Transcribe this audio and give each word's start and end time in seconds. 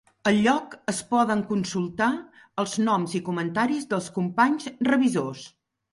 Al 0.29 0.37
lloc 0.43 0.71
es 0.91 1.01
poden 1.11 1.43
consultar 1.51 2.09
els 2.63 2.73
noms 2.87 3.13
i 3.19 3.21
comentaris 3.29 3.87
dels 3.93 4.09
companys 4.17 4.67
revisors. 4.93 5.45